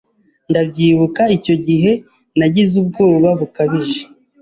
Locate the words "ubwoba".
2.83-3.29